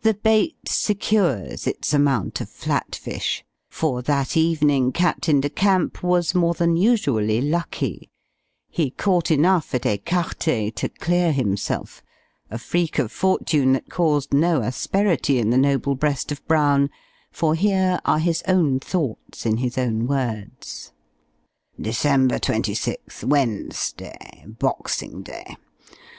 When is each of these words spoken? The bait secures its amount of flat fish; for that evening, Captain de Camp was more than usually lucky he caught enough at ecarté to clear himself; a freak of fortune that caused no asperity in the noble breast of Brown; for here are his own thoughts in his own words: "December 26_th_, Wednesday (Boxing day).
The 0.00 0.14
bait 0.14 0.56
secures 0.68 1.66
its 1.66 1.92
amount 1.92 2.40
of 2.40 2.48
flat 2.48 2.94
fish; 2.96 3.44
for 3.68 4.00
that 4.00 4.34
evening, 4.34 4.90
Captain 4.90 5.38
de 5.42 5.50
Camp 5.50 6.02
was 6.02 6.34
more 6.34 6.54
than 6.54 6.76
usually 6.78 7.42
lucky 7.42 8.08
he 8.70 8.90
caught 8.90 9.30
enough 9.30 9.74
at 9.74 9.82
ecarté 9.82 10.74
to 10.76 10.88
clear 10.88 11.30
himself; 11.32 12.02
a 12.50 12.56
freak 12.56 12.98
of 12.98 13.12
fortune 13.12 13.74
that 13.74 13.90
caused 13.90 14.32
no 14.32 14.62
asperity 14.62 15.38
in 15.38 15.50
the 15.50 15.58
noble 15.58 15.94
breast 15.94 16.32
of 16.32 16.42
Brown; 16.48 16.88
for 17.30 17.54
here 17.54 18.00
are 18.06 18.18
his 18.18 18.42
own 18.48 18.80
thoughts 18.80 19.44
in 19.44 19.58
his 19.58 19.76
own 19.76 20.06
words: 20.06 20.94
"December 21.78 22.38
26_th_, 22.38 23.24
Wednesday 23.24 24.46
(Boxing 24.58 25.20
day). 25.22 25.58